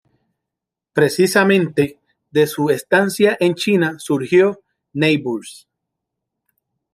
[0.93, 1.99] Precisamente,
[2.31, 4.59] de su estancia en China surgió
[4.93, 5.67] "Neighbours".